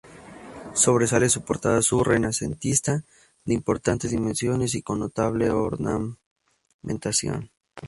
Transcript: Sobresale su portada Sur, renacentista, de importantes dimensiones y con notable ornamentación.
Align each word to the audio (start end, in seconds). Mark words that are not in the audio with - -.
Sobresale 0.73 1.29
su 1.29 1.43
portada 1.43 1.79
Sur, 1.83 2.07
renacentista, 2.07 3.03
de 3.45 3.53
importantes 3.53 4.09
dimensiones 4.09 4.73
y 4.73 4.81
con 4.81 4.97
notable 4.97 5.51
ornamentación. 5.51 7.51